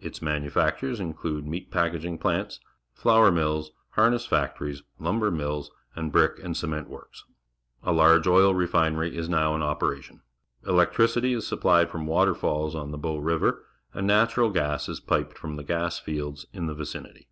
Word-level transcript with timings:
Its 0.00 0.20
manufac 0.22 0.78
tures 0.78 0.98
include 0.98 1.46
meat 1.46 1.70
packing 1.70 2.16
plants, 2.16 2.58
flour 2.94 3.30
mills, 3.30 3.72
harness 3.90 4.24
factories, 4.24 4.82
lumber 4.98 5.30
mills, 5.30 5.70
and 5.94 6.10
brick 6.10 6.38
and 6.42 6.56
cement 6.56 6.88
works. 6.88 7.24
A 7.82 7.92
large 7.92 8.26
oil 8.26 8.54
refinery 8.54 9.14
is 9.14 9.28
now 9.28 9.54
in 9.54 9.60
operation. 9.62 10.22
Electricity 10.66 11.34
is 11.34 11.46
supplied 11.46 11.90
from 11.90 12.06
waterfalls 12.06 12.74
on 12.74 12.92
the 12.92 12.96
Bow 12.96 13.18
River, 13.18 13.62
and 13.92 14.06
natural 14.06 14.48
gas 14.48 14.88
is 14.88 15.00
piped 15.00 15.36
from 15.36 15.56
the 15.56 15.64
gas 15.64 15.98
fields 15.98 16.46
in 16.54 16.66
the 16.66 16.72
vicinity. 16.74 17.28